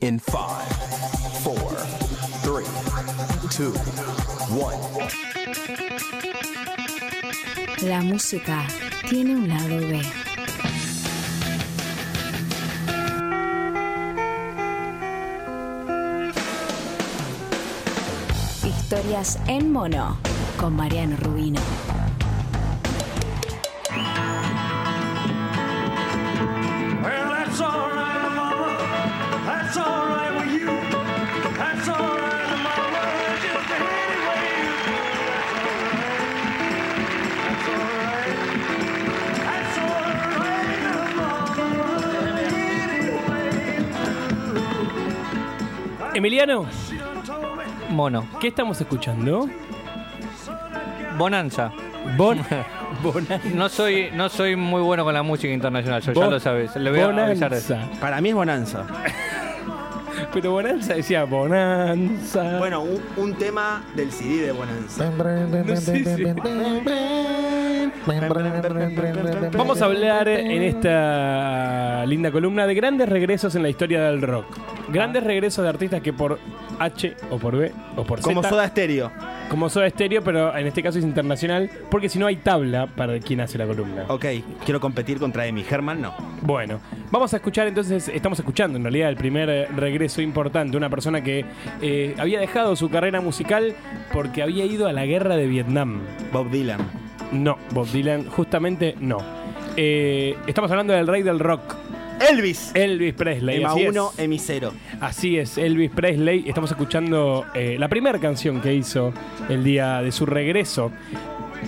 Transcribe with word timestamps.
In 0.00 0.20
five, 0.20 0.64
four, 1.42 1.58
three, 2.44 2.64
two, 3.50 3.72
one. 4.54 4.78
La 7.82 8.00
música 8.00 8.64
tiene 9.10 9.34
un 9.34 9.48
lado 9.48 9.76
B. 9.76 10.00
Historias 18.64 19.40
en 19.48 19.72
mono 19.72 20.16
con 20.60 20.76
Mariano 20.76 21.16
Rubino. 21.16 21.60
Emiliano. 46.28 46.66
Mono. 47.88 48.28
¿qué 48.38 48.48
estamos 48.48 48.78
escuchando? 48.78 49.48
Bonanza. 51.16 51.72
Bon 52.18 52.38
Bonanza. 53.02 53.40
No 53.54 53.70
soy, 53.70 54.10
no 54.14 54.28
soy 54.28 54.54
muy 54.54 54.82
bueno 54.82 55.04
con 55.04 55.14
la 55.14 55.22
música 55.22 55.50
internacional, 55.54 56.02
yo 56.02 56.12
ya 56.12 56.26
lo 56.26 56.38
sabes. 56.38 56.76
Le 56.76 56.90
voy 56.90 57.00
a 57.00 57.06
avisar 57.24 57.50
de 57.50 57.56
eso. 57.56 57.72
Bonanza. 57.76 57.98
Para 58.00 58.20
mí 58.20 58.28
es 58.28 58.34
Bonanza. 58.34 58.84
Pero 60.34 60.52
Bonanza 60.52 60.92
decía 60.92 61.24
Bonanza. 61.24 62.58
Bueno, 62.58 62.82
un, 62.82 63.00
un 63.16 63.34
tema 63.34 63.82
del 63.96 64.12
CD 64.12 64.42
de 64.48 64.52
Bonanza. 64.52 65.10
No 65.10 65.76
sé 65.76 66.04
si- 66.14 66.24
Vamos 69.56 69.80
a 69.80 69.84
hablar 69.86 70.28
en 70.28 70.62
esta 70.62 72.04
linda 72.06 72.30
columna 72.30 72.66
de 72.66 72.74
grandes 72.74 73.08
regresos 73.08 73.54
en 73.54 73.62
la 73.62 73.70
historia 73.70 74.02
del 74.02 74.20
rock. 74.20 74.44
Grandes 74.90 75.22
regresos 75.22 75.62
de 75.62 75.68
artistas 75.68 76.00
que 76.00 76.12
por 76.12 76.38
H 76.78 77.14
o 77.30 77.38
por 77.38 77.56
B 77.56 77.72
o 77.96 78.04
por 78.04 78.18
Z, 78.20 78.28
Como 78.28 78.42
Soda 78.42 78.66
Stereo. 78.68 79.10
como 79.50 79.68
Soda 79.68 79.88
Stereo, 79.90 80.22
pero 80.22 80.56
en 80.56 80.66
este 80.66 80.82
caso 80.82 80.98
es 80.98 81.04
internacional, 81.04 81.70
porque 81.90 82.08
si 82.08 82.18
no 82.18 82.26
hay 82.26 82.36
tabla 82.36 82.86
para 82.86 83.18
quien 83.20 83.40
hace 83.40 83.58
la 83.58 83.66
columna. 83.66 84.04
Ok, 84.08 84.24
quiero 84.64 84.80
competir 84.80 85.18
contra 85.18 85.46
Emi. 85.46 85.64
Herman 85.68 86.00
no. 86.00 86.14
Bueno, 86.42 86.80
vamos 87.10 87.32
a 87.34 87.36
escuchar 87.36 87.66
entonces, 87.66 88.08
estamos 88.08 88.38
escuchando 88.38 88.76
en 88.78 88.84
realidad 88.84 89.08
el 89.08 89.16
primer 89.16 89.48
eh, 89.50 89.66
regreso 89.66 90.22
importante, 90.22 90.76
una 90.76 90.88
persona 90.90 91.22
que 91.22 91.44
eh, 91.82 92.14
había 92.18 92.40
dejado 92.40 92.76
su 92.76 92.88
carrera 92.90 93.20
musical 93.20 93.74
porque 94.12 94.42
había 94.42 94.64
ido 94.64 94.86
a 94.86 94.92
la 94.92 95.04
guerra 95.06 95.36
de 95.36 95.46
Vietnam. 95.46 96.00
Bob 96.32 96.50
Dylan. 96.50 96.80
No, 97.32 97.58
Bob 97.72 97.86
Dylan, 97.88 98.26
justamente 98.26 98.94
no. 99.00 99.18
Eh, 99.76 100.36
estamos 100.46 100.70
hablando 100.70 100.92
del 100.92 101.06
rey 101.06 101.22
del 101.22 101.38
rock, 101.38 101.60
Elvis. 102.20 102.72
Elvis 102.74 103.14
Presley. 103.14 103.58
Ema 103.58 103.70
así 103.70 103.86
1, 103.86 104.10
es. 104.12 104.18
Emi 104.18 104.38
0. 104.38 104.72
Así 105.00 105.38
es, 105.38 105.58
Elvis 105.58 105.90
Presley. 105.90 106.44
Estamos 106.46 106.70
escuchando 106.70 107.46
eh, 107.54 107.76
la 107.78 107.88
primera 107.88 108.18
canción 108.18 108.60
que 108.60 108.74
hizo 108.74 109.12
el 109.48 109.64
día 109.64 110.02
de 110.02 110.12
su 110.12 110.26
regreso. 110.26 110.90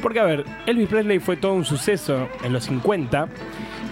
Porque, 0.03 0.21
a 0.21 0.25
ver, 0.25 0.45
Elvis 0.67 0.89
Presley 0.89 1.19
fue 1.19 1.37
todo 1.37 1.53
un 1.55 1.65
suceso 1.65 2.28
en 2.43 2.53
los 2.53 2.65
50. 2.65 3.28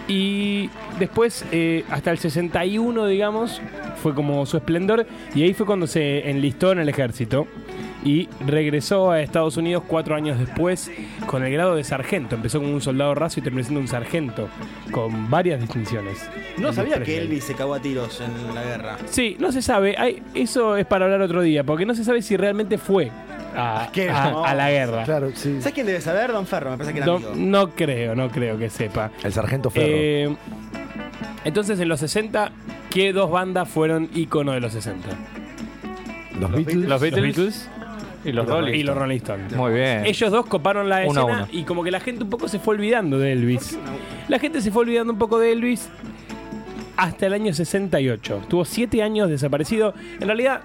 Y 0.06 0.70
después, 0.98 1.44
eh, 1.52 1.84
hasta 1.90 2.10
el 2.10 2.18
61, 2.18 3.06
digamos, 3.06 3.60
fue 4.02 4.14
como 4.14 4.46
su 4.46 4.56
esplendor. 4.56 5.06
Y 5.34 5.42
ahí 5.42 5.54
fue 5.54 5.66
cuando 5.66 5.86
se 5.86 6.30
enlistó 6.30 6.72
en 6.72 6.78
el 6.78 6.88
ejército. 6.88 7.46
Y 8.04 8.28
regresó 8.46 9.10
a 9.10 9.20
Estados 9.20 9.56
Unidos 9.56 9.82
cuatro 9.86 10.14
años 10.14 10.38
después 10.38 10.90
con 11.26 11.44
el 11.44 11.52
grado 11.52 11.74
de 11.74 11.82
sargento. 11.82 12.36
Empezó 12.36 12.60
como 12.60 12.72
un 12.72 12.80
soldado 12.80 13.12
raso 13.14 13.40
y 13.40 13.42
terminó 13.42 13.64
siendo 13.64 13.80
un 13.80 13.88
sargento. 13.88 14.48
Con 14.92 15.28
varias 15.28 15.60
distinciones. 15.60 16.24
No 16.58 16.72
sabía 16.72 17.02
que. 17.02 17.18
Elvis 17.18 17.44
se 17.44 17.54
cagó 17.54 17.74
a 17.74 17.80
tiros 17.80 18.20
en 18.20 18.54
la 18.54 18.62
guerra. 18.62 18.96
Sí, 19.06 19.36
no 19.40 19.50
se 19.50 19.62
sabe. 19.62 19.96
Hay- 19.98 20.22
eso 20.34 20.76
es 20.76 20.86
para 20.86 21.06
hablar 21.06 21.20
otro 21.22 21.42
día, 21.42 21.64
porque 21.64 21.84
no 21.86 21.94
se 21.94 22.04
sabe 22.04 22.22
si 22.22 22.36
realmente 22.36 22.78
fue 22.78 23.10
a, 23.56 23.88
Qué 23.92 24.08
a- 24.08 24.28
hermoso. 24.28 24.44
a 24.46 24.54
la 24.54 24.70
guerra. 24.70 25.02
Claro, 25.04 25.30
sí. 25.34 25.56
¿Sabes 25.60 25.74
quién 25.74 25.86
debe 25.86 26.00
saber? 26.00 26.32
Don 26.32 26.46
Ferro, 26.46 26.70
me 26.70 26.76
parece 26.76 26.92
que 26.94 26.98
era 27.00 27.06
No, 27.06 27.16
amigo. 27.16 27.32
no 27.34 27.70
creo, 27.70 28.14
no 28.14 28.28
creo 28.30 28.56
que 28.58 28.70
sepa. 28.70 29.10
El 29.24 29.32
sargento 29.32 29.70
Ferro. 29.70 29.86
Eh, 29.90 30.36
entonces, 31.44 31.80
en 31.80 31.88
los 31.88 31.98
60, 31.98 32.52
¿qué 32.90 33.12
dos 33.12 33.28
bandas 33.30 33.68
fueron 33.68 34.08
ícono 34.14 34.52
de 34.52 34.60
los 34.60 34.72
60? 34.72 35.08
los 36.40 36.52
Beatles. 36.52 36.88
Los 36.88 37.00
Beatles, 37.00 37.22
Beatles 37.36 37.68
y 38.28 38.32
los 38.32 38.46
y 38.46 38.48
Rolling. 38.50 38.84
los 38.84 38.96
Rolling 38.96 39.16
Stones. 39.16 39.52
Muy 39.54 39.72
bien. 39.72 40.04
Ellos 40.06 40.30
dos 40.30 40.46
coparon 40.46 40.88
la 40.88 41.04
escena 41.04 41.24
uno. 41.24 41.48
y 41.52 41.62
como 41.64 41.82
que 41.84 41.90
la 41.90 42.00
gente 42.00 42.24
un 42.24 42.30
poco 42.30 42.48
se 42.48 42.58
fue 42.58 42.74
olvidando 42.74 43.18
de 43.18 43.32
Elvis. 43.32 43.78
La 44.28 44.38
gente 44.38 44.60
se 44.60 44.70
fue 44.70 44.82
olvidando 44.82 45.12
un 45.12 45.18
poco 45.18 45.38
de 45.38 45.52
Elvis 45.52 45.88
hasta 46.96 47.26
el 47.26 47.32
año 47.32 47.52
68. 47.52 48.42
Tuvo 48.48 48.64
siete 48.64 49.02
años 49.02 49.28
desaparecido. 49.30 49.94
En 50.20 50.26
realidad, 50.26 50.62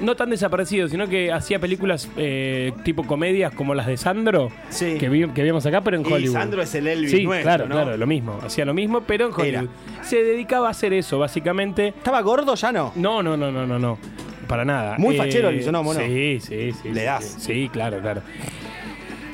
no 0.00 0.16
tan 0.16 0.30
desaparecido, 0.30 0.88
sino 0.88 1.06
que 1.08 1.32
hacía 1.32 1.58
películas 1.60 2.10
eh, 2.16 2.72
tipo 2.82 3.06
comedias 3.06 3.54
como 3.54 3.72
las 3.74 3.86
de 3.86 3.96
Sandro, 3.96 4.50
Sí. 4.68 4.96
que, 4.98 5.08
vi- 5.08 5.28
que 5.28 5.42
vimos 5.44 5.64
acá, 5.64 5.82
pero 5.82 5.96
en 5.96 6.04
Y 6.06 6.12
Hollywood. 6.12 6.34
Sandro 6.34 6.62
es 6.62 6.74
el 6.74 6.86
Elvis 6.88 7.10
Sí, 7.12 7.24
nuestro, 7.24 7.44
claro, 7.44 7.68
¿no? 7.68 7.74
claro, 7.76 7.96
lo 7.96 8.06
mismo. 8.06 8.38
Hacía 8.44 8.64
lo 8.64 8.74
mismo, 8.74 9.02
pero 9.02 9.26
en 9.26 9.46
Era. 9.46 9.60
Hollywood. 9.60 9.74
Se 10.02 10.22
dedicaba 10.24 10.68
a 10.68 10.70
hacer 10.72 10.92
eso, 10.92 11.18
básicamente. 11.20 11.88
¿Estaba 11.88 12.20
gordo? 12.20 12.54
Ya 12.56 12.72
no. 12.72 12.92
No, 12.96 13.22
no, 13.22 13.36
no, 13.36 13.52
no, 13.52 13.64
no, 13.66 13.78
no. 13.78 13.98
Para 14.46 14.64
nada. 14.64 14.94
Eh, 14.96 14.98
Muy 14.98 15.16
fachero 15.16 15.48
Elvis, 15.48 15.66
¿o 15.68 15.72
no, 15.72 15.82
mono? 15.82 16.00
Sí, 16.00 16.38
sí, 16.40 16.72
sí. 16.72 16.88
Le 16.88 17.00
sí, 17.00 17.06
das. 17.06 17.24
Sí, 17.24 17.52
Sí, 17.52 17.68
claro, 17.72 18.00
claro. 18.00 18.22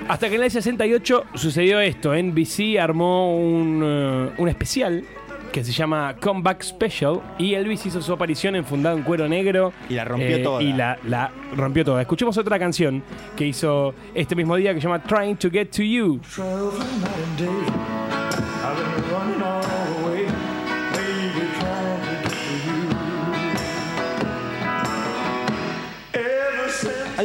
Hasta 0.09 0.29
que 0.29 0.35
en 0.37 0.43
el 0.43 0.51
68 0.51 1.25
sucedió 1.35 1.81
esto. 1.81 2.13
NBC 2.15 2.79
armó 2.81 3.37
un, 3.37 3.83
eh, 3.85 4.31
un 4.37 4.49
especial 4.49 5.05
que 5.53 5.63
se 5.63 5.71
llama 5.71 6.17
Comeback 6.21 6.63
Special 6.63 7.21
y 7.39 7.55
Elvis 7.55 7.85
hizo 7.87 8.01
su 8.01 8.13
aparición 8.13 8.57
enfundado 8.57 8.97
en 8.97 9.03
cuero 9.05 9.29
negro. 9.29 9.73
Y 9.89 9.95
la 9.95 10.05
rompió 10.05 10.37
eh, 10.37 10.39
toda. 10.41 10.63
Y 10.63 10.73
la, 10.73 10.99
la 11.05 11.31
rompió 11.55 11.85
toda. 11.85 12.01
Escuchemos 12.01 12.37
otra 12.39 12.59
canción 12.59 13.03
que 13.37 13.47
hizo 13.47 13.95
este 14.15 14.35
mismo 14.35 14.57
día 14.57 14.75
que 14.75 14.81
se 14.81 14.89
llama 14.89 15.03
Trying 15.03 15.37
to 15.37 15.51
Get 15.51 15.69
to 15.71 15.83
You. 15.83 16.21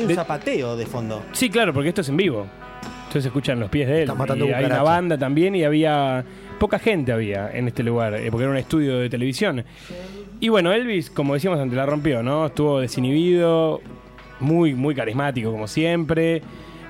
Un 0.08 0.10
De- 0.10 0.16
zapateo 0.16 0.76
de 0.76 0.86
fondo. 0.86 1.24
Sí, 1.32 1.50
claro, 1.50 1.74
porque 1.74 1.90
esto 1.90 2.02
es 2.02 2.10
en 2.10 2.18
vivo. 2.18 2.48
Entonces 2.84 3.24
se 3.24 3.30
escuchan 3.30 3.60
los 3.60 3.70
pies 3.70 3.88
de 3.88 3.96
él. 3.96 4.02
Están 4.02 4.18
matando 4.18 4.46
Y 4.46 4.52
hay 4.52 4.66
una 4.66 4.84
banda 4.84 5.18
también 5.18 5.56
y 5.56 5.64
había 5.64 6.24
poca 6.60 6.78
gente 6.80 7.12
había 7.12 7.50
en 7.52 7.68
este 7.68 7.84
lugar, 7.84 8.16
eh, 8.16 8.30
porque 8.32 8.44
era 8.44 8.52
un 8.52 8.58
estudio 8.58 8.98
de 9.00 9.10
televisión. 9.10 9.64
Y 10.40 10.50
bueno, 10.50 10.72
Elvis, 10.72 11.10
como 11.10 11.34
decíamos 11.34 11.60
antes, 11.60 11.76
la 11.78 11.86
rompió, 11.86 12.22
¿no? 12.22 12.48
Estuvo 12.48 12.80
desinhibido, 12.80 13.82
muy, 14.40 14.74
muy 14.76 14.94
carismático 14.94 15.52
como 15.52 15.68
siempre, 15.68 16.42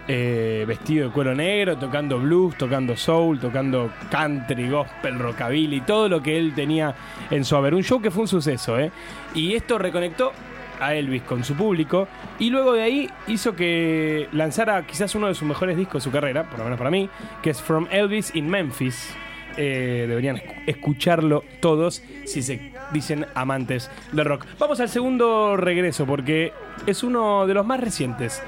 eh, 0.07 0.63
vestido 0.67 1.07
de 1.07 1.13
cuero 1.13 1.35
negro, 1.35 1.77
tocando 1.77 2.17
blues, 2.19 2.57
tocando 2.57 2.95
soul, 2.97 3.39
tocando 3.39 3.91
country, 4.09 4.69
gospel, 4.69 5.19
rockabilly, 5.19 5.81
todo 5.81 6.09
lo 6.09 6.21
que 6.23 6.37
él 6.37 6.53
tenía 6.55 6.95
en 7.29 7.45
su 7.45 7.55
haber. 7.55 7.73
Un 7.75 7.83
show 7.83 8.01
que 8.01 8.09
fue 8.09 8.23
un 8.23 8.27
suceso, 8.27 8.79
¿eh? 8.79 8.91
Y 9.35 9.53
esto 9.53 9.77
reconectó 9.77 10.31
a 10.79 10.93
Elvis 10.95 11.23
con 11.23 11.43
su 11.43 11.55
público 11.55 12.07
y 12.39 12.49
luego 12.49 12.73
de 12.73 12.81
ahí 12.83 13.09
hizo 13.27 13.55
que 13.55 14.27
lanzara 14.31 14.85
quizás 14.85 15.15
uno 15.15 15.27
de 15.27 15.33
sus 15.35 15.47
mejores 15.47 15.77
discos 15.77 16.03
de 16.03 16.09
su 16.09 16.11
carrera, 16.11 16.43
por 16.49 16.59
lo 16.59 16.63
menos 16.65 16.77
para 16.77 16.89
mí, 16.91 17.09
que 17.41 17.49
es 17.51 17.61
From 17.61 17.87
Elvis 17.91 18.35
in 18.35 18.47
Memphis. 18.49 19.13
Eh, 19.59 20.05
deberían 20.07 20.35
esc- 20.37 20.53
escucharlo 20.67 21.43
todos 21.61 22.03
si 22.25 22.43
se 22.43 22.73
dicen 22.93 23.25
amantes 23.33 23.89
del 24.11 24.25
rock. 24.25 24.45
Vamos 24.59 24.79
al 24.79 24.87
segundo 24.89 25.57
regreso 25.57 26.05
porque 26.05 26.53
es 26.85 27.03
uno 27.03 27.47
de 27.47 27.55
los 27.55 27.65
más 27.65 27.79
recientes. 27.79 28.43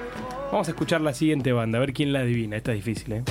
Vamos 0.52 0.68
a 0.68 0.72
escuchar 0.72 1.02
la 1.02 1.14
siguiente 1.14 1.52
banda, 1.52 1.78
a 1.78 1.82
ver 1.82 1.94
quién 1.94 2.14
la 2.14 2.20
adivina. 2.20 2.58
Esta 2.58 2.74
es 2.74 2.86
difícil, 2.86 3.14
¿eh? 3.14 3.24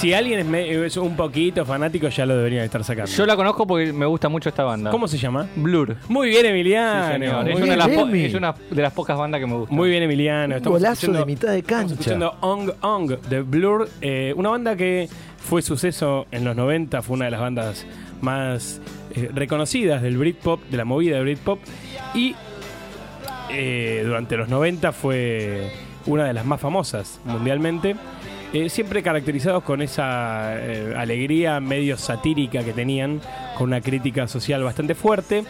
Si 0.00 0.14
alguien 0.14 0.38
es, 0.38 0.46
me- 0.46 0.86
es 0.86 0.96
un 0.96 1.14
poquito 1.14 1.66
fanático, 1.66 2.08
ya 2.08 2.24
lo 2.24 2.34
deberían 2.34 2.64
estar 2.64 2.82
sacando. 2.82 3.10
Yo 3.10 3.26
la 3.26 3.36
conozco 3.36 3.66
porque 3.66 3.92
me 3.92 4.06
gusta 4.06 4.30
mucho 4.30 4.48
esta 4.48 4.64
banda. 4.64 4.90
¿Cómo 4.90 5.06
se 5.06 5.18
llama? 5.18 5.46
Blur. 5.56 5.94
Muy 6.08 6.30
bien, 6.30 6.40
Sí, 6.40 6.46
Emiliano. 6.48 7.12
señor. 7.12 7.42
Muy 7.44 7.52
Es, 7.52 7.56
bien. 7.58 7.62
una 7.64 7.70
de 7.72 7.76
las 7.76 7.88
po- 7.88 8.08
Emi. 8.08 8.24
es 8.24 8.34
una 8.34 8.54
de 8.70 8.82
las 8.82 8.92
pocas 8.94 9.18
bandas 9.18 9.40
que 9.42 9.46
me 9.46 9.54
gustan. 9.56 9.76
Muy 9.76 9.90
bien, 9.90 10.02
Emiliano. 10.02 10.56
Un 10.56 10.62
golazo 10.62 11.12
de 11.12 11.26
mitad 11.26 11.48
de 11.48 11.58
Estamos 11.58 11.80
cancha. 11.82 11.94
escuchando 12.00 12.34
Ong 12.40 12.70
Ong 12.80 13.10
de 13.28 13.42
Blur, 13.42 13.90
eh, 14.00 14.32
una 14.36 14.48
banda 14.48 14.74
que 14.74 15.06
fue 15.36 15.60
suceso 15.60 16.26
en 16.30 16.44
los 16.46 16.56
90, 16.56 17.02
fue 17.02 17.16
una 17.16 17.26
de 17.26 17.30
las 17.32 17.40
bandas 17.40 17.86
más 18.22 18.80
eh, 19.14 19.28
reconocidas 19.34 20.00
del 20.00 20.16
Britpop, 20.16 20.62
de 20.70 20.76
la 20.78 20.86
movida 20.86 21.16
de 21.16 21.22
Britpop. 21.22 21.58
Y 22.14 22.34
eh, 23.50 24.02
durante 24.06 24.38
los 24.38 24.48
90 24.48 24.92
fue 24.92 25.70
una 26.06 26.24
de 26.24 26.32
las 26.32 26.46
más 26.46 26.58
famosas 26.58 27.20
mundialmente. 27.26 27.96
Eh, 28.52 28.68
siempre 28.68 29.00
caracterizados 29.02 29.62
con 29.62 29.80
esa 29.80 30.56
eh, 30.56 30.92
alegría 30.96 31.60
medio 31.60 31.96
satírica 31.96 32.64
que 32.64 32.72
tenían, 32.72 33.20
con 33.56 33.68
una 33.68 33.80
crítica 33.80 34.26
social 34.26 34.64
bastante 34.64 34.96
fuerte. 34.96 35.44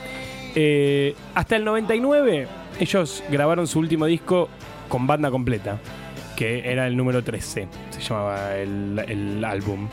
Eh, 0.55 1.15
hasta 1.35 1.57
el 1.57 1.65
99 1.65 2.47
ellos 2.79 3.25
grabaron 3.31 3.67
su 3.67 3.79
último 3.79 4.05
disco 4.05 4.51
con 4.91 5.07
banda 5.07 5.31
completa, 5.31 5.79
que 6.37 6.71
era 6.71 6.87
el 6.87 6.95
número 6.95 7.25
13, 7.25 7.69
se 7.91 8.01
llamaba 8.01 8.57
el, 8.57 9.03
el 9.09 9.45
álbum. 9.47 9.89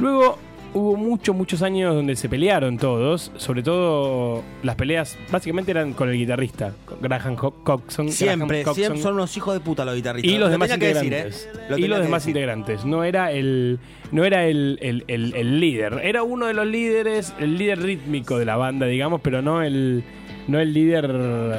Luego 0.00 0.38
hubo 0.74 0.96
muchos, 0.96 1.34
muchos 1.36 1.62
años 1.62 1.94
donde 1.94 2.16
se 2.16 2.28
pelearon 2.28 2.78
todos, 2.78 3.30
sobre 3.36 3.62
todo 3.62 4.42
las 4.62 4.74
peleas 4.76 5.18
básicamente 5.30 5.70
eran 5.70 5.92
con 5.92 6.08
el 6.08 6.16
guitarrista, 6.16 6.72
con 6.84 7.00
Graham 7.00 7.36
Co- 7.36 7.52
Coxon. 7.62 8.10
Siempre, 8.10 8.60
Graham 8.60 8.64
Coxon 8.64 8.74
siempre 8.74 9.02
son 9.02 9.14
unos 9.14 9.36
hijos 9.36 9.54
de 9.54 9.60
puta 9.60 9.84
los 9.84 9.94
guitarristas. 9.94 10.30
y 10.32 10.38
los 10.38 10.46
Lo 10.48 10.52
demás 10.52 10.68
tenía 10.70 10.80
que 10.80 10.94
decir, 10.94 11.04
integrantes. 11.12 11.48
¿eh? 11.54 11.58
Lo 11.70 11.78
y 11.78 11.88
los 11.88 11.98
que 11.98 12.04
demás 12.04 12.22
decir. 12.22 12.30
integrantes. 12.36 12.84
No 12.84 13.04
era 13.04 13.32
el. 13.32 13.78
No 14.10 14.24
era 14.24 14.44
el, 14.46 14.78
el- 14.82 15.04
el- 15.08 15.34
el 15.34 15.60
líder. 15.60 16.00
Era 16.02 16.22
uno 16.22 16.46
de 16.46 16.54
los 16.54 16.66
líderes, 16.66 17.32
el 17.38 17.56
líder 17.56 17.80
rítmico 17.82 18.38
de 18.38 18.44
la 18.44 18.56
banda, 18.56 18.86
digamos, 18.86 19.20
pero 19.22 19.42
no 19.42 19.62
el. 19.62 20.02
No 20.48 20.58
el 20.58 20.74
líder. 20.74 21.04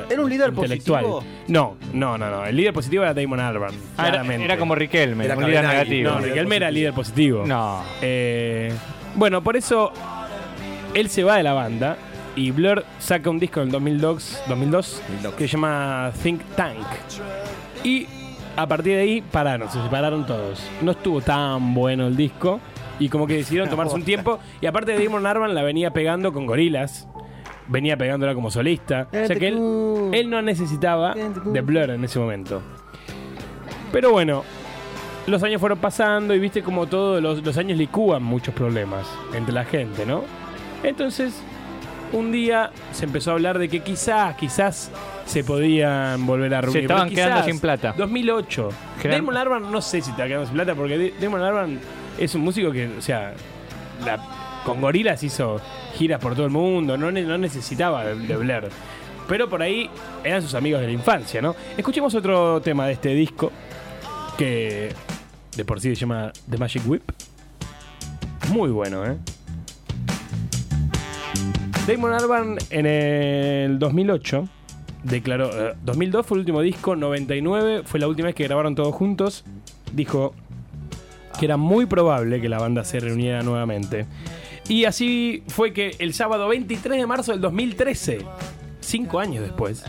¿Era 0.09 0.21
un 0.21 0.29
líder 0.29 0.49
intelectual. 0.49 1.03
positivo? 1.05 1.23
No, 1.47 1.77
no, 1.93 2.17
no, 2.17 2.29
no. 2.29 2.45
El 2.45 2.55
líder 2.57 2.73
positivo 2.73 3.03
era 3.03 3.13
Damon 3.13 3.39
Albarn. 3.39 3.73
Ah, 3.95 4.01
era, 4.03 4.09
claramente. 4.09 4.43
era 4.43 4.57
como 4.57 4.75
Riquelme, 4.75 5.23
Era 5.23 5.37
un 5.37 5.45
líder 5.45 5.65
negativo. 5.65 6.09
No, 6.11 6.19
Riquelme 6.19 6.55
era 6.57 6.69
líder 6.69 6.91
positivo. 6.93 7.45
No. 7.45 7.81
Eh, 8.01 8.73
bueno, 9.15 9.43
por 9.43 9.57
eso 9.57 9.91
él 10.93 11.09
se 11.09 11.23
va 11.23 11.37
de 11.37 11.43
la 11.43 11.53
banda 11.53 11.97
y 12.35 12.51
Blur 12.51 12.83
saca 12.99 13.29
un 13.29 13.39
disco 13.39 13.61
en 13.61 13.67
el 13.67 13.71
2002, 13.71 14.43
2002 14.47 15.01
que 15.37 15.47
se 15.47 15.53
llama 15.53 16.11
Think 16.21 16.41
Tank. 16.55 16.85
Y 17.83 18.07
a 18.55 18.67
partir 18.67 18.95
de 18.95 19.01
ahí 19.01 19.21
pararon, 19.21 19.69
se 19.69 19.81
separaron 19.81 20.25
todos. 20.25 20.63
No 20.81 20.91
estuvo 20.91 21.21
tan 21.21 21.73
bueno 21.73 22.07
el 22.07 22.15
disco 22.15 22.59
y 22.99 23.09
como 23.09 23.27
que 23.27 23.35
decidieron 23.35 23.69
tomarse 23.71 23.95
un 23.95 24.03
tiempo. 24.03 24.39
Y 24.61 24.65
aparte 24.65 24.93
de 24.93 25.03
Damon 25.03 25.25
Arban 25.25 25.53
la 25.53 25.63
venía 25.63 25.91
pegando 25.91 26.33
con 26.33 26.45
gorilas. 26.45 27.07
Venía 27.67 27.95
pegándola 27.97 28.35
como 28.35 28.51
solista. 28.51 29.07
O 29.09 29.27
sea 29.27 29.35
que 29.35 29.47
él, 29.47 30.09
él 30.13 30.29
no 30.29 30.41
necesitaba 30.41 31.13
de 31.13 31.61
Blur 31.61 31.91
en 31.91 32.03
ese 32.03 32.19
momento. 32.19 32.61
Pero 33.91 34.11
bueno, 34.11 34.43
los 35.27 35.41
años 35.43 35.59
fueron 35.59 35.79
pasando 35.79 36.33
y 36.35 36.39
viste 36.39 36.61
como 36.63 36.87
todos 36.87 37.21
los, 37.21 37.43
los 37.43 37.57
años 37.57 37.77
licúan 37.77 38.23
muchos 38.23 38.53
problemas 38.53 39.05
entre 39.33 39.53
la 39.53 39.63
gente, 39.65 40.05
¿no? 40.05 40.23
Entonces, 40.83 41.33
un 42.11 42.31
día 42.31 42.71
se 42.91 43.05
empezó 43.05 43.31
a 43.31 43.33
hablar 43.33 43.57
de 43.57 43.69
que 43.69 43.79
quizás, 43.81 44.35
quizás 44.35 44.91
se 45.25 45.43
podían 45.43 46.25
volver 46.25 46.53
a 46.53 46.61
reunir. 46.61 46.81
estaban 46.83 47.09
pero 47.09 47.15
quedando 47.15 47.43
sin 47.45 47.59
plata. 47.59 47.93
2008. 47.97 48.69
General- 49.01 49.21
Damon 49.21 49.37
Albarn 49.37 49.71
no 49.71 49.81
sé 49.81 50.01
si 50.01 50.11
está 50.11 50.27
quedando 50.27 50.45
sin 50.45 50.55
plata 50.55 50.75
porque 50.75 51.13
Damon 51.19 51.41
Albarn 51.41 51.79
es 52.19 52.35
un 52.35 52.41
músico 52.41 52.71
que, 52.71 52.89
o 52.97 53.01
sea, 53.01 53.33
la- 54.05 54.19
con 54.65 54.79
gorilas 54.81 55.23
hizo 55.23 55.59
giras 55.95 56.19
por 56.19 56.33
todo 56.35 56.45
el 56.45 56.51
mundo, 56.51 56.97
no, 56.97 57.11
no 57.11 57.37
necesitaba 57.37 58.03
de, 58.05 58.15
de 58.15 58.35
Blair. 58.35 58.69
Pero 59.27 59.49
por 59.49 59.61
ahí 59.61 59.89
eran 60.23 60.41
sus 60.41 60.53
amigos 60.53 60.81
de 60.81 60.87
la 60.87 60.93
infancia, 60.93 61.41
¿no? 61.41 61.55
Escuchemos 61.77 62.13
otro 62.13 62.61
tema 62.61 62.85
de 62.87 62.93
este 62.93 63.09
disco 63.15 63.51
que 64.37 64.91
de 65.55 65.65
por 65.65 65.79
sí 65.79 65.89
se 65.89 65.95
llama 65.95 66.31
The 66.49 66.57
Magic 66.57 66.83
Whip. 66.85 67.03
Muy 68.49 68.71
bueno, 68.71 69.05
¿eh? 69.05 69.17
Damon 71.87 72.13
Albarn 72.13 72.57
en 72.69 72.85
el 72.85 73.79
2008 73.79 74.47
declaró, 75.03 75.49
eh, 75.69 75.75
2002 75.83 76.25
fue 76.25 76.37
el 76.37 76.39
último 76.39 76.61
disco, 76.61 76.95
99 76.95 77.83
fue 77.85 77.99
la 77.99 78.07
última 78.07 78.27
vez 78.27 78.35
que 78.35 78.45
grabaron 78.45 78.73
todos 78.75 78.95
juntos, 78.95 79.43
dijo 79.91 80.33
que 81.37 81.45
era 81.45 81.57
muy 81.57 81.85
probable 81.85 82.39
que 82.39 82.49
la 82.49 82.59
banda 82.59 82.83
se 82.83 82.99
reuniera 82.99 83.43
nuevamente. 83.43 84.05
Y 84.69 84.85
así 84.85 85.43
fue 85.47 85.73
que 85.73 85.95
el 85.99 86.13
sábado 86.13 86.47
23 86.47 86.99
de 86.99 87.05
marzo 87.05 87.33
del 87.33 87.41
2013, 87.41 88.19
cinco 88.79 89.19
años 89.19 89.43
después, 89.43 89.83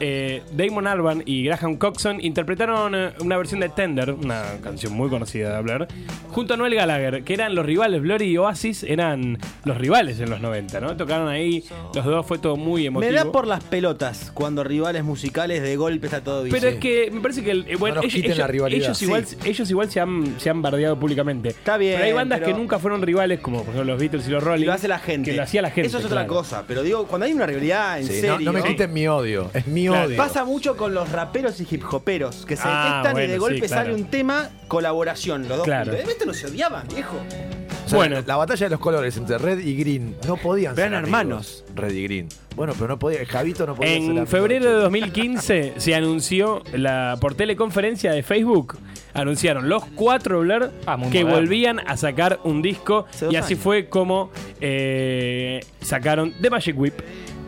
eh, 0.00 0.42
Damon 0.52 0.86
Albarn 0.86 1.22
y 1.26 1.44
Graham 1.44 1.76
Coxon 1.76 2.20
interpretaron 2.24 2.94
eh, 2.94 3.10
una 3.20 3.36
versión 3.36 3.60
de 3.60 3.68
Tender, 3.68 4.12
una 4.12 4.42
canción 4.62 4.92
muy 4.94 5.08
conocida 5.10 5.50
de 5.50 5.56
hablar, 5.56 5.88
junto 6.30 6.54
a 6.54 6.56
Noel 6.56 6.74
Gallagher, 6.74 7.22
que 7.22 7.34
eran 7.34 7.54
los 7.54 7.64
rivales. 7.66 8.00
Blur 8.00 8.22
y 8.22 8.36
Oasis 8.38 8.82
eran 8.82 9.38
los 9.64 9.76
rivales 9.76 10.18
en 10.20 10.30
los 10.30 10.40
90, 10.40 10.80
¿no? 10.80 10.96
Tocaron 10.96 11.28
ahí, 11.28 11.64
los 11.94 12.04
dos, 12.04 12.26
fue 12.26 12.38
todo 12.38 12.56
muy 12.56 12.86
emotivo. 12.86 13.10
Me 13.12 13.16
da 13.16 13.30
por 13.30 13.46
las 13.46 13.62
pelotas 13.64 14.30
cuando 14.32 14.64
rivales 14.64 15.04
musicales 15.04 15.62
de 15.62 15.76
golpe 15.76 16.06
está 16.06 16.22
todo 16.22 16.42
bien. 16.44 16.54
Pero 16.54 16.68
es 16.68 16.76
que 16.80 17.10
me 17.12 17.20
parece 17.20 17.42
que 17.44 17.50
el- 17.50 17.66
eh, 17.68 17.76
bueno, 17.76 17.96
nos 17.96 18.04
ellos, 18.06 18.14
quiten 18.14 18.30
la 18.30 18.36
ellos- 18.44 18.50
rivalidad. 18.50 18.84
ellos 18.86 19.02
igual, 19.02 19.26
ellos 19.44 19.70
igual 19.70 19.90
se 19.90 20.00
han, 20.00 20.34
se 20.40 20.48
han 20.50 20.62
bardeado 20.62 20.98
públicamente. 20.98 21.50
Está 21.50 21.76
bien, 21.76 21.94
Pero 21.96 22.04
hay 22.06 22.12
bandas 22.12 22.38
pero- 22.40 22.52
que 22.52 22.58
nunca 22.58 22.78
fueron 22.78 23.02
rivales, 23.02 23.40
como 23.40 23.58
por 23.64 23.74
ejemplo 23.74 23.84
los 23.92 24.00
Beatles 24.00 24.26
y 24.26 24.30
los 24.30 24.42
Rolling. 24.42 24.66
Lo 24.66 24.72
hace 24.72 24.88
la 24.88 24.98
gente. 24.98 25.30
Que 25.30 25.36
lo 25.36 25.42
hacía 25.42 25.60
la 25.62 25.70
gente. 25.70 25.88
Eso 25.88 25.98
es 25.98 26.04
otra 26.06 26.26
cosa. 26.26 26.64
Pero 26.66 26.82
digo, 26.82 27.06
cuando 27.06 27.26
hay 27.26 27.32
una 27.32 27.44
rivalidad 27.46 27.98
en 28.00 28.06
Sí, 28.06 28.14
serio. 28.14 28.38
no, 28.38 28.40
no 28.40 28.52
me 28.52 28.62
quiten 28.62 28.92
mi 28.92 29.06
odio, 29.06 29.50
es 29.52 29.66
mi. 29.66 29.89
Odio. 29.92 30.16
Pasa 30.16 30.44
mucho 30.44 30.76
con 30.76 30.94
los 30.94 31.10
raperos 31.12 31.60
y 31.60 31.66
hip 31.70 31.82
hoperos 31.92 32.44
que 32.46 32.56
se 32.56 32.62
Ah, 32.66 33.02
detestan 33.02 33.10
y 33.12 33.14
bueno, 33.14 33.32
de 33.32 33.38
golpe 33.38 33.54
sí, 33.56 33.66
claro. 33.68 33.82
sale 33.84 33.94
un 33.94 34.04
tema, 34.10 34.50
colaboración, 34.68 35.48
los 35.48 35.58
dos 35.58 35.64
Claro. 35.64 35.92
juntos. 35.92 36.10
Esto 36.10 36.26
no 36.26 36.34
se 36.34 36.46
odiaban, 36.46 36.86
viejo. 36.88 37.16
O 37.16 37.88
sea, 37.88 37.96
Bueno. 37.98 38.16
la, 38.16 38.22
la 38.26 38.36
batalla 38.36 38.66
de 38.66 38.70
los 38.70 38.80
colores 38.80 39.16
entre 39.16 39.38
red 39.38 39.58
y 39.58 39.74
green 39.76 40.16
no 40.26 40.36
podían 40.36 40.74
Pero 40.74 40.86
ser 40.88 40.92
eran 41.04 41.14
amigos. 41.14 41.64
Red 41.74 41.92
y 41.92 42.02
green. 42.04 42.28
Bueno, 42.56 42.72
pero 42.74 42.88
no 42.88 42.98
podía, 42.98 43.24
Javito 43.26 43.66
no 43.66 43.74
podía 43.74 43.90
ser 43.92 43.98
En 44.02 44.10
amigo 44.10 44.26
febrero 44.26 44.64
de 44.66 44.70
Che. 44.76 44.80
2015 44.82 45.74
se 45.76 45.94
anunció 45.94 46.62
la, 46.72 47.16
por 47.20 47.34
teleconferencia 47.34 48.12
de 48.12 48.22
Facebook. 48.22 48.76
Anunciaron 49.14 49.68
los 49.68 49.84
cuatro 49.94 50.40
Blur 50.40 50.70
Ah, 50.86 50.96
que 51.10 51.24
moderno. 51.24 51.30
volvían 51.40 51.80
a 51.86 51.96
sacar 51.96 52.40
un 52.44 52.62
disco. 52.62 53.06
Y 53.30 53.36
así 53.36 53.54
años. 53.54 53.62
fue 53.64 53.88
como 53.88 54.30
eh, 54.60 55.60
sacaron 55.80 56.32
The 56.40 56.50
Magic 56.50 56.78
Whip, 56.78 56.94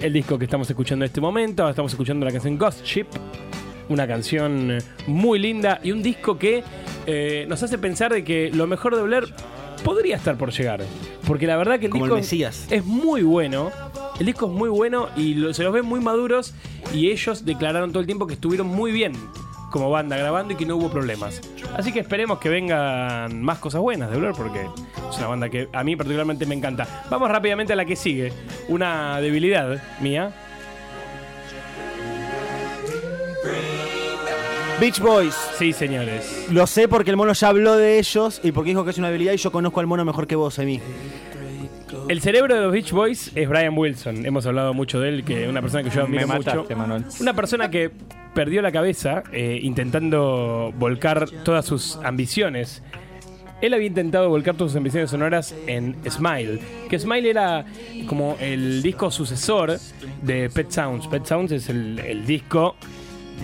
el 0.00 0.12
disco 0.12 0.38
que 0.38 0.44
estamos 0.44 0.68
escuchando 0.68 1.04
en 1.04 1.08
este 1.08 1.20
momento. 1.20 1.62
Ahora 1.62 1.70
estamos 1.70 1.92
escuchando 1.92 2.26
la 2.26 2.32
canción 2.32 2.58
Ghost 2.58 2.84
Ship. 2.84 3.06
Una 3.88 4.06
canción 4.06 4.70
eh, 4.72 4.78
muy 5.06 5.38
linda 5.38 5.80
y 5.82 5.92
un 5.92 6.02
disco 6.02 6.38
que 6.38 6.62
eh, 7.06 7.46
nos 7.48 7.62
hace 7.62 7.78
pensar 7.78 8.12
de 8.12 8.24
que 8.24 8.50
lo 8.52 8.66
mejor 8.66 8.96
de 8.96 9.02
Blur 9.02 9.28
podría 9.84 10.16
estar 10.16 10.36
por 10.36 10.50
llegar. 10.52 10.80
Porque 11.26 11.46
la 11.46 11.56
verdad 11.56 11.78
que 11.78 11.86
el 11.86 11.92
Como 11.92 12.04
disco 12.16 12.18
es 12.70 12.84
muy 12.84 13.22
bueno. 13.22 13.70
El 14.18 14.26
disco 14.26 14.46
es 14.46 14.52
muy 14.52 14.68
bueno 14.68 15.08
y 15.16 15.34
lo- 15.34 15.52
se 15.54 15.62
los 15.64 15.72
ve 15.72 15.82
muy 15.82 16.00
maduros 16.00 16.54
y 16.94 17.10
ellos 17.10 17.44
declararon 17.44 17.90
todo 17.90 18.00
el 18.00 18.06
tiempo 18.06 18.26
que 18.26 18.34
estuvieron 18.34 18.66
muy 18.68 18.92
bien 18.92 19.12
como 19.72 19.90
banda 19.90 20.16
grabando 20.16 20.52
y 20.52 20.56
que 20.56 20.64
no 20.64 20.76
hubo 20.76 20.88
problemas. 20.88 21.40
Así 21.76 21.90
que 21.92 21.98
esperemos 21.98 22.38
que 22.38 22.48
vengan 22.48 23.42
más 23.42 23.58
cosas 23.58 23.80
buenas 23.80 24.08
de 24.10 24.16
Blur 24.18 24.34
porque 24.36 24.60
es 25.10 25.18
una 25.18 25.26
banda 25.26 25.48
que 25.48 25.68
a 25.72 25.82
mí 25.82 25.96
particularmente 25.96 26.46
me 26.46 26.54
encanta. 26.54 26.86
Vamos 27.10 27.28
rápidamente 27.28 27.72
a 27.72 27.76
la 27.76 27.84
que 27.84 27.96
sigue. 27.96 28.32
Una 28.68 29.20
debilidad 29.20 29.82
mía. 30.00 30.32
Beach 34.80 35.00
Boys. 35.00 35.34
Sí, 35.58 35.72
señores. 35.72 36.46
Lo 36.50 36.66
sé 36.66 36.88
porque 36.88 37.10
el 37.10 37.16
mono 37.16 37.32
ya 37.32 37.48
habló 37.48 37.76
de 37.76 37.98
ellos 37.98 38.40
y 38.42 38.52
porque 38.52 38.70
dijo 38.70 38.84
que 38.84 38.90
es 38.90 38.98
una 38.98 39.08
habilidad 39.08 39.32
y 39.32 39.36
yo 39.36 39.52
conozco 39.52 39.80
al 39.80 39.86
mono 39.86 40.04
mejor 40.04 40.26
que 40.26 40.34
vos, 40.36 40.58
Emi. 40.58 40.80
El 42.08 42.20
cerebro 42.20 42.54
de 42.56 42.62
los 42.62 42.72
Beach 42.72 42.90
Boys 42.90 43.30
es 43.34 43.48
Brian 43.48 43.78
Wilson. 43.78 44.26
Hemos 44.26 44.44
hablado 44.44 44.74
mucho 44.74 44.98
de 44.98 45.08
él, 45.08 45.24
que 45.24 45.44
es 45.44 45.48
una 45.48 45.60
persona 45.60 45.84
que 45.84 45.90
yo 45.90 46.06
Me 46.08 46.18
admiro 46.18 46.26
mucho. 46.26 46.50
mataste, 46.50 46.74
Manuel. 46.74 47.04
Una 47.20 47.32
persona 47.32 47.70
que 47.70 47.92
perdió 48.34 48.62
la 48.62 48.72
cabeza 48.72 49.22
eh, 49.32 49.58
intentando 49.62 50.72
volcar 50.76 51.28
todas 51.44 51.64
sus 51.64 51.96
ambiciones. 51.96 52.82
Él 53.60 53.74
había 53.74 53.86
intentado 53.86 54.28
volcar 54.28 54.56
todas 54.56 54.72
sus 54.72 54.76
ambiciones 54.76 55.10
sonoras 55.10 55.54
en 55.66 55.96
Smile, 56.10 56.60
que 56.88 56.98
Smile 56.98 57.30
era 57.30 57.64
como 58.08 58.36
el 58.40 58.82
disco 58.82 59.10
sucesor 59.10 59.78
de 60.22 60.50
Pet 60.50 60.70
Sounds. 60.70 61.06
Pet 61.06 61.24
Sounds 61.24 61.52
es 61.52 61.68
el, 61.68 62.00
el 62.00 62.26
disco 62.26 62.74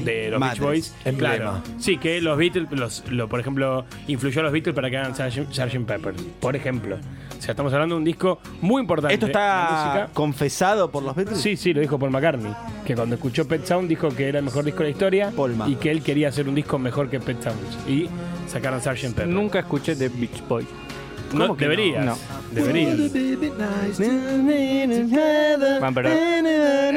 de 0.05 0.31
los 0.31 0.41
Madres. 0.41 0.59
Beach 0.59 0.69
Boys. 0.69 0.95
Emblema. 1.05 1.37
Claro. 1.37 1.63
Sí, 1.79 1.99
que 1.99 2.21
los 2.21 2.37
Beatles, 2.39 2.71
los, 2.71 3.05
lo, 3.11 3.29
por 3.29 3.41
ejemplo, 3.41 3.85
influyó 4.07 4.41
a 4.41 4.45
los 4.45 4.53
Beatles 4.53 4.75
para 4.75 4.91
que 4.91 4.97
hagan 4.97 5.15
Sgt. 5.15 5.87
Pepper, 5.87 6.15
por 6.41 6.57
ejemplo. 6.57 6.97
O 6.97 7.41
sea, 7.41 7.53
estamos 7.53 7.73
hablando 7.73 7.95
de 7.95 7.99
un 8.01 8.05
disco 8.05 8.41
muy 8.61 8.83
importante. 8.83 9.15
¿Esto 9.15 9.27
está 9.27 10.09
confesado 10.13 10.91
por 10.91 11.03
los 11.03 11.15
Beatles? 11.15 11.41
Sí, 11.41 11.57
sí, 11.57 11.73
lo 11.73 11.81
dijo 11.81 11.99
Paul 11.99 12.11
McCartney. 12.11 12.53
Que 12.85 12.95
cuando 12.95 13.15
escuchó 13.15 13.47
Pet 13.47 13.65
Sound 13.65 13.89
dijo 13.89 14.09
que 14.09 14.29
era 14.29 14.39
el 14.39 14.45
mejor 14.45 14.65
disco 14.65 14.81
de 14.81 14.85
la 14.85 14.91
historia 14.91 15.33
Paul 15.37 15.55
Ma. 15.55 15.69
y 15.69 15.77
que 15.77 15.91
él 15.91 16.03
quería 16.03 16.29
hacer 16.29 16.49
un 16.49 16.55
disco 16.55 16.79
mejor 16.79 17.09
que 17.11 17.21
Pet 17.21 17.41
Sounds. 17.43 17.79
Y 17.89 18.09
sacaron 18.49 18.81
Sgt. 18.81 19.15
Pepper. 19.15 19.29
Nunca 19.29 19.61
escuché 19.61 19.95
de 19.95 20.09
Beach 20.09 20.43
Boy. 20.49 20.67
No, 21.33 21.41
¿Cómo 21.47 21.57
que 21.57 21.65
deberías. 21.65 22.05
no? 22.05 22.17
Deberías. 22.53 22.97
Bueno, 25.81 25.93
pero 25.95 26.09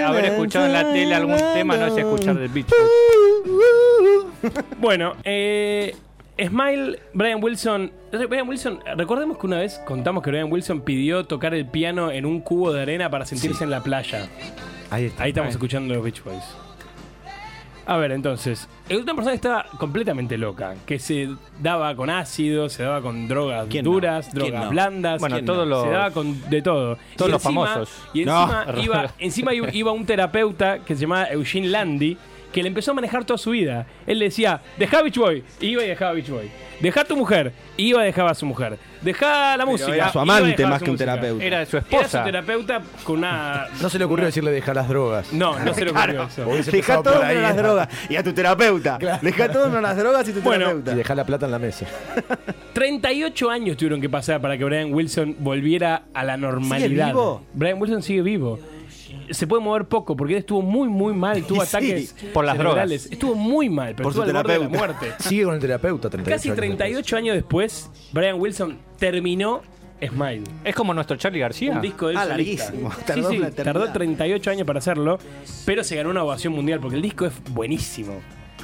haber 0.07 0.25
escuchado 0.25 0.65
en 0.65 0.73
la 0.73 0.91
tele 0.91 1.15
algún 1.15 1.37
tema 1.53 1.77
no 1.77 1.87
es 1.87 1.97
escuchar 1.97 2.37
de 2.37 2.47
Beach 2.47 2.67
Boy. 2.69 4.51
Bueno, 4.79 5.13
eh, 5.23 5.95
Smile, 6.43 6.99
Brian 7.13 7.43
Wilson. 7.43 7.91
Brian 8.27 8.49
Wilson, 8.49 8.79
recordemos 8.97 9.37
que 9.37 9.45
una 9.45 9.59
vez 9.59 9.79
contamos 9.85 10.23
que 10.23 10.31
Brian 10.31 10.51
Wilson 10.51 10.81
pidió 10.81 11.25
tocar 11.25 11.53
el 11.53 11.67
piano 11.67 12.09
en 12.11 12.25
un 12.25 12.41
cubo 12.41 12.73
de 12.73 12.81
arena 12.81 13.09
para 13.11 13.25
sentirse 13.25 13.63
en 13.63 13.69
la 13.69 13.83
playa. 13.83 14.27
Ahí 14.89 15.05
está. 15.05 15.23
Ahí 15.23 15.29
estamos 15.29 15.49
Ahí. 15.49 15.51
escuchando 15.53 15.93
los 15.93 16.03
Beach 16.03 16.23
Boys. 16.23 16.43
A 17.91 17.97
ver, 17.97 18.13
entonces, 18.13 18.69
es 18.87 18.97
una 19.01 19.13
persona 19.13 19.31
que 19.31 19.35
estaba 19.35 19.65
completamente 19.77 20.37
loca, 20.37 20.75
que 20.85 20.97
se 20.97 21.27
daba 21.61 21.93
con 21.93 22.09
ácido, 22.09 22.69
se 22.69 22.83
daba 22.83 23.01
con 23.01 23.27
drogas 23.27 23.67
¿Quién 23.69 23.83
no? 23.83 23.91
duras, 23.91 24.29
¿Quién 24.31 24.45
drogas 24.45 24.63
no? 24.63 24.69
blandas, 24.69 25.19
Bueno, 25.19 25.35
¿quién 25.35 25.45
todos 25.45 25.67
los- 25.67 25.83
se 25.83 25.89
daba 25.89 26.11
con 26.11 26.49
de 26.49 26.61
todo. 26.61 26.97
todos 27.17 27.27
Y 27.29 27.31
los 27.33 27.45
encima- 27.45 27.65
famosos. 27.67 27.89
Y 28.13 28.23
No. 28.23 28.41
encima, 28.43 28.65
iba, 28.81 29.11
encima 29.19 29.53
iba 29.53 29.91
un 29.91 30.05
terapeuta 30.05 30.79
que 30.79 30.95
se 30.95 31.01
llamaba 31.01 31.25
Eugene 31.31 31.67
Landy, 31.67 32.17
que 32.51 32.61
le 32.61 32.67
empezó 32.69 32.91
a 32.91 32.93
manejar 32.95 33.23
toda 33.25 33.37
su 33.37 33.51
vida. 33.51 33.85
Él 34.07 34.19
le 34.19 34.25
decía, 34.25 34.61
deja 34.77 35.01
Beach 35.01 35.17
Boy, 35.17 35.43
iba 35.59 35.83
y 35.83 35.87
dejaba 35.87 36.13
Beach 36.13 36.29
Boy. 36.29 36.49
Deja 36.81 37.01
a 37.01 37.05
tu 37.05 37.15
mujer, 37.15 37.51
iba 37.77 38.01
y 38.01 38.05
dejaba 38.05 38.31
a 38.31 38.33
su 38.35 38.45
mujer. 38.45 38.77
Deja 39.01 39.55
la 39.57 39.65
música. 39.65 39.93
era 39.95 40.11
su 40.11 40.19
amante 40.19 40.65
más 40.65 40.79
su 40.79 40.85
que 40.85 40.91
un 40.91 40.95
música. 40.95 41.11
terapeuta. 41.13 41.43
Era 41.45 41.65
su 41.65 41.77
Era 41.77 41.83
su 41.87 41.95
esposa. 41.95 42.23
terapeuta 42.23 42.81
con 43.03 43.19
una... 43.19 43.67
No 43.81 43.89
se 43.89 43.99
le 43.99 44.05
ocurrió 44.05 44.25
decirle 44.25 44.51
dejar 44.51 44.75
las 44.75 44.87
drogas. 44.87 45.31
No, 45.31 45.59
no 45.59 45.73
se 45.75 45.85
le 45.85 45.91
ocurrió 45.91 46.23
eso. 46.23 46.47
Hubiese 46.47 46.71
Deja 46.71 47.01
todo 47.03 47.21
menos 47.23 47.41
las 47.43 47.55
drogas. 47.55 47.87
Y 48.09 48.15
a 48.15 48.23
tu 48.23 48.33
terapeuta. 48.33 48.97
Deja 49.21 49.51
todo 49.51 49.67
menos 49.67 49.81
las 49.83 49.97
drogas 49.97 50.27
y 50.27 50.33
tu 50.33 50.41
Bueno, 50.41 50.65
terapeuta. 50.65 50.91
Y 50.91 50.95
dejar 50.95 51.17
la 51.17 51.25
plata 51.25 51.45
en 51.45 51.51
la 51.51 51.59
mesa. 51.59 51.85
38 52.73 53.49
años 53.49 53.77
tuvieron 53.77 54.01
que 54.01 54.09
pasar 54.09 54.41
para 54.41 54.57
que 54.57 54.63
Brian 54.63 54.93
Wilson 54.93 55.35
volviera 55.39 56.03
a 56.13 56.23
la 56.23 56.37
normalidad. 56.37 57.07
vivo? 57.07 57.43
Brian 57.53 57.79
Wilson 57.81 58.01
sigue 58.01 58.21
vivo. 58.21 58.59
Se 59.31 59.47
puede 59.47 59.61
mover 59.63 59.85
poco 59.85 60.15
porque 60.15 60.33
él 60.33 60.39
estuvo 60.39 60.61
muy, 60.61 60.87
muy 60.87 61.13
mal. 61.13 61.43
Tuvo 61.47 61.63
Y 61.63 61.65
sí, 61.65 61.75
ataques 61.77 62.15
por 62.33 62.45
las 62.45 62.57
cerebrales. 62.57 63.07
Estuvo 63.11 63.35
muy 63.35 63.69
mal, 63.69 63.93
pero 63.95 64.03
Por 64.03 64.11
estuvo 64.11 64.25
su 64.25 64.29
al 64.29 64.43
borde 64.43 64.53
de 64.53 64.59
la 64.59 64.65
terapeuta. 64.69 64.77
muerte. 64.99 65.23
Sigue 65.29 65.43
con 65.45 65.53
el 65.55 65.59
terapeuta 65.59 66.09
38 66.09 66.35
Casi 66.37 66.49
años 66.49 66.57
38 66.57 67.17
años 67.17 67.35
después, 67.35 67.89
Brian 68.11 68.39
Wilson 68.39 68.77
terminó 68.99 69.61
Smile. 70.05 70.43
Es 70.63 70.73
como 70.75 70.93
nuestro 70.95 71.15
Charlie 71.17 71.39
García. 71.39 71.73
Un 71.73 71.81
disco 71.81 72.07
de 72.07 72.13
él 72.13 72.17
Ah, 72.17 72.25
larguísimo. 72.25 72.91
Sí, 72.91 73.01
Tardó 73.05 73.29
sí, 73.29 73.37
una 73.37 73.47
eternidad. 73.49 73.73
tardó 73.81 73.93
38 73.93 74.49
años 74.51 74.65
para 74.67 74.79
hacerlo, 74.79 75.19
pero 75.65 75.83
se 75.83 75.95
ganó 75.95 76.09
una 76.09 76.23
ovación 76.23 76.53
mundial 76.53 76.79
porque 76.79 76.95
el 76.95 77.01
disco 77.03 77.25
es 77.27 77.33
buenísimo. 77.51 78.13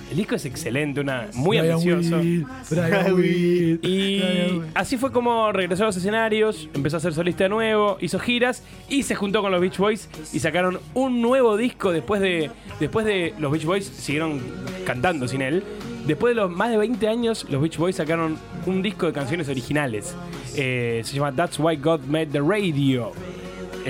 El 0.09 0.17
disco 0.17 0.35
es 0.35 0.45
excelente, 0.45 1.01
una, 1.01 1.27
muy 1.33 1.57
Brian 1.57 1.73
ambicioso. 1.75 2.17
Will, 2.17 2.45
Brian 2.69 3.13
Will. 3.13 3.79
Y 3.83 4.61
así 4.73 4.97
fue 4.97 5.11
como 5.11 5.51
regresó 5.51 5.83
a 5.83 5.87
los 5.87 5.97
escenarios, 5.97 6.69
empezó 6.73 6.97
a 6.97 6.99
ser 7.01 7.13
solista 7.13 7.43
de 7.43 7.49
nuevo, 7.49 7.97
hizo 7.99 8.17
giras 8.19 8.63
y 8.87 9.03
se 9.03 9.15
juntó 9.15 9.41
con 9.41 9.51
los 9.51 9.59
Beach 9.59 9.77
Boys 9.77 10.09
y 10.31 10.39
sacaron 10.39 10.79
un 10.93 11.21
nuevo 11.21 11.57
disco 11.57 11.91
después 11.91 12.21
de 12.21 12.51
después 12.79 13.05
de 13.05 13.33
los 13.37 13.51
Beach 13.51 13.65
Boys 13.65 13.85
siguieron 13.85 14.41
cantando 14.85 15.27
sin 15.27 15.41
él. 15.41 15.63
Después 16.05 16.31
de 16.33 16.41
los 16.41 16.49
más 16.49 16.69
de 16.69 16.77
20 16.77 17.05
años, 17.09 17.45
los 17.49 17.61
Beach 17.61 17.77
Boys 17.77 17.97
sacaron 17.97 18.37
un 18.65 18.81
disco 18.81 19.07
de 19.07 19.13
canciones 19.13 19.49
originales. 19.49 20.15
Eh, 20.55 21.01
se 21.03 21.15
llama 21.15 21.33
That's 21.33 21.59
Why 21.59 21.75
God 21.75 22.03
Made 22.07 22.27
the 22.27 22.39
Radio. 22.39 23.11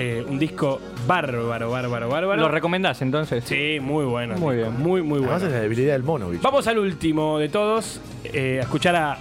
Eh, 0.00 0.24
un 0.28 0.38
disco 0.38 0.80
bárbaro, 1.06 1.48
bárbaro, 1.70 2.08
bárbaro. 2.08 2.36
¿Lo 2.40 2.48
recomendás 2.48 3.02
entonces? 3.02 3.44
Sí, 3.44 3.78
muy 3.80 4.04
bueno. 4.04 4.36
Muy 4.36 4.56
disco, 4.56 4.70
bien. 4.70 4.82
Muy, 4.82 5.02
muy 5.02 5.18
Además 5.18 5.40
bueno. 5.40 5.46
es 5.48 5.52
la 5.52 5.60
debilidad 5.60 5.92
del 5.94 6.02
mono, 6.04 6.28
bicho. 6.30 6.42
Vamos 6.42 6.66
al 6.68 6.78
último 6.78 7.38
de 7.38 7.48
todos, 7.48 8.00
eh, 8.24 8.58
a 8.60 8.62
escuchar 8.62 8.96
a... 8.96 9.18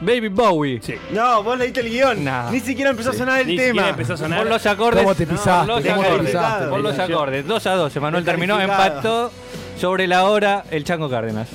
Baby 0.00 0.28
Bowie. 0.28 0.80
Sí. 0.82 0.94
No, 1.12 1.42
vos 1.42 1.56
leíste 1.56 1.80
el 1.80 1.88
guion. 1.88 2.24
Nah. 2.24 2.50
Ni 2.50 2.60
siquiera 2.60 2.90
empezó 2.90 3.10
a 3.10 3.12
sonar 3.14 3.40
el 3.40 3.46
Ni 3.46 3.56
tema. 3.56 3.88
empezó 3.88 4.14
a 4.14 4.16
sonar. 4.16 4.40
Por 4.40 4.48
los 4.48 4.66
acordes. 4.66 5.02
¿Cómo 5.02 5.14
te 5.14 5.26
pisaste? 5.26 5.50
Por 5.72 5.82
los 5.82 5.86
¿Cómo 5.86 6.02
te 6.02 6.08
acordes. 6.08 6.26
pisaste? 6.30 6.66
Por 6.68 6.80
los 6.80 6.98
acordes. 6.98 7.46
2 7.46 7.66
a 7.68 7.74
2. 7.74 7.96
Emanuel 7.96 8.24
terminó. 8.24 8.60
Empató 8.60 9.30
sobre 9.78 10.06
la 10.06 10.24
hora 10.24 10.64
el 10.70 10.84
Chango 10.84 11.08
Cárdenas. 11.08 11.48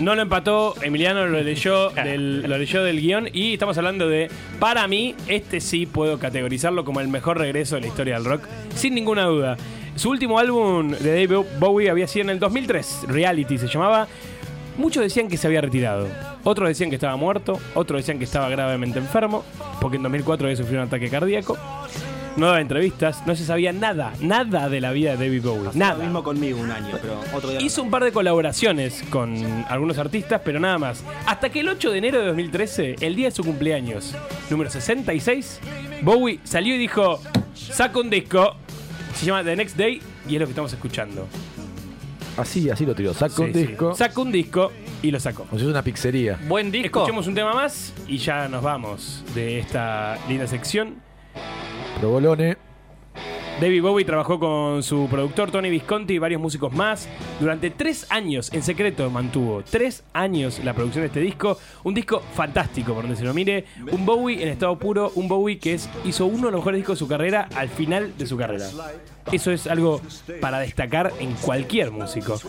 No 0.00 0.16
lo 0.16 0.22
empató, 0.22 0.74
Emiliano 0.82 1.26
lo 1.26 1.40
leyó 1.40 1.90
del, 1.90 2.42
lo 2.42 2.58
leyó 2.58 2.82
del 2.82 3.00
guion 3.00 3.28
y 3.32 3.52
estamos 3.52 3.78
hablando 3.78 4.08
de, 4.08 4.28
para 4.58 4.88
mí, 4.88 5.14
este 5.28 5.60
sí 5.60 5.86
puedo 5.86 6.18
categorizarlo 6.18 6.84
como 6.84 7.00
el 7.00 7.08
mejor 7.08 7.38
regreso 7.38 7.76
de 7.76 7.82
la 7.82 7.86
historia 7.86 8.14
del 8.14 8.24
rock, 8.24 8.44
sin 8.74 8.94
ninguna 8.94 9.24
duda. 9.24 9.56
Su 9.94 10.10
último 10.10 10.38
álbum 10.40 10.90
de 10.90 11.26
David 11.26 11.46
Bowie 11.60 11.90
había 11.90 12.08
sido 12.08 12.24
en 12.24 12.30
el 12.30 12.40
2003, 12.40 13.04
Reality 13.08 13.58
se 13.58 13.68
llamaba. 13.68 14.08
Muchos 14.76 15.04
decían 15.04 15.28
que 15.28 15.36
se 15.36 15.46
había 15.46 15.60
retirado, 15.60 16.08
otros 16.42 16.68
decían 16.68 16.90
que 16.90 16.96
estaba 16.96 17.14
muerto, 17.14 17.60
otros 17.74 18.00
decían 18.00 18.18
que 18.18 18.24
estaba 18.24 18.48
gravemente 18.48 18.98
enfermo, 18.98 19.44
porque 19.80 19.98
en 19.98 20.02
2004 20.02 20.48
había 20.48 20.56
sufrido 20.56 20.82
un 20.82 20.88
ataque 20.88 21.08
cardíaco. 21.08 21.56
No 22.36 22.46
daba 22.46 22.60
entrevistas, 22.60 23.22
no 23.26 23.36
se 23.36 23.44
sabía 23.44 23.72
nada, 23.72 24.12
nada 24.20 24.68
de 24.68 24.80
la 24.80 24.90
vida 24.90 25.12
de 25.16 25.24
David 25.26 25.42
Bowie, 25.42 25.64
Lo 25.66 25.72
nada. 25.74 26.02
mismo 26.02 26.24
conmigo 26.24 26.58
un 26.58 26.70
año, 26.72 26.98
pero 27.00 27.20
otro 27.32 27.50
día. 27.50 27.60
Hizo 27.62 27.80
un 27.80 27.90
par 27.92 28.02
de 28.02 28.10
colaboraciones 28.10 29.04
con 29.08 29.36
algunos 29.68 29.98
artistas, 29.98 30.40
pero 30.44 30.58
nada 30.58 30.76
más. 30.78 31.04
Hasta 31.26 31.48
que 31.50 31.60
el 31.60 31.68
8 31.68 31.92
de 31.92 31.98
enero 31.98 32.18
de 32.20 32.26
2013, 32.26 32.96
el 33.02 33.14
día 33.14 33.26
de 33.26 33.30
su 33.30 33.44
cumpleaños, 33.44 34.16
número 34.50 34.68
66, 34.68 35.60
Bowie 36.02 36.40
salió 36.42 36.74
y 36.74 36.78
dijo, 36.78 37.20
saca 37.54 38.00
un 38.00 38.10
disco, 38.10 38.56
se 39.14 39.26
llama 39.26 39.44
The 39.44 39.54
Next 39.54 39.76
Day, 39.76 40.02
y 40.28 40.34
es 40.34 40.40
lo 40.40 40.46
que 40.46 40.50
estamos 40.52 40.72
escuchando. 40.72 41.28
Así, 42.36 42.68
así 42.68 42.84
lo 42.84 42.96
tiró. 42.96 43.14
Saca 43.14 43.42
un 43.42 43.52
Sí, 43.52 43.60
sí. 43.60 43.66
disco. 43.68 43.94
Saca 43.94 44.20
un 44.20 44.32
disco 44.32 44.72
y 45.02 45.12
lo 45.12 45.20
sacó. 45.20 45.46
Si 45.52 45.56
es 45.58 45.62
una 45.62 45.82
pizzería. 45.84 46.36
Buen 46.48 46.72
disco. 46.72 46.98
Escuchemos 46.98 47.28
un 47.28 47.34
tema 47.36 47.52
más 47.54 47.92
y 48.08 48.16
ya 48.18 48.48
nos 48.48 48.60
vamos 48.60 49.22
de 49.36 49.60
esta 49.60 50.18
linda 50.28 50.48
sección. 50.48 50.96
Provolone. 51.98 52.56
David 53.60 53.82
Bowie 53.82 54.04
trabajó 54.04 54.40
con 54.40 54.82
su 54.82 55.06
productor 55.08 55.52
Tony 55.52 55.70
Visconti 55.70 56.14
y 56.14 56.18
varios 56.18 56.40
músicos 56.40 56.72
más. 56.72 57.08
Durante 57.38 57.70
tres 57.70 58.04
años, 58.10 58.52
en 58.52 58.64
secreto, 58.64 59.08
mantuvo 59.10 59.62
tres 59.62 60.02
años 60.12 60.60
la 60.64 60.74
producción 60.74 61.02
de 61.02 61.06
este 61.06 61.20
disco. 61.20 61.56
Un 61.84 61.94
disco 61.94 62.20
fantástico, 62.34 62.94
por 62.94 63.04
donde 63.04 63.16
se 63.16 63.24
lo 63.24 63.32
mire. 63.32 63.64
Un 63.92 64.04
Bowie 64.04 64.42
en 64.42 64.48
estado 64.48 64.76
puro, 64.76 65.12
un 65.14 65.28
Bowie 65.28 65.58
que 65.58 65.74
es, 65.74 65.88
hizo 66.04 66.26
uno 66.26 66.46
de 66.46 66.52
los 66.52 66.60
mejores 66.60 66.78
discos 66.78 66.96
de 66.96 66.98
su 66.98 67.08
carrera 67.08 67.48
al 67.54 67.68
final 67.68 68.12
de 68.18 68.26
su 68.26 68.36
carrera. 68.36 68.66
Eso 69.30 69.52
es 69.52 69.68
algo 69.68 70.00
para 70.40 70.58
destacar 70.58 71.12
en 71.20 71.32
cualquier 71.34 71.92
músico. 71.92 72.40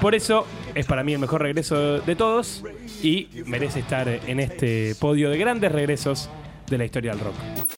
Por 0.00 0.14
eso 0.14 0.46
es 0.76 0.86
para 0.86 1.02
mí 1.02 1.12
el 1.12 1.18
mejor 1.18 1.42
regreso 1.42 2.00
de 2.00 2.14
todos 2.14 2.62
y 3.02 3.28
merece 3.46 3.80
estar 3.80 4.08
en 4.08 4.38
este 4.38 4.94
podio 4.94 5.28
de 5.28 5.38
grandes 5.38 5.72
regresos 5.72 6.30
de 6.70 6.78
la 6.78 6.84
historia 6.84 7.10
del 7.10 7.20
rock. 7.20 7.34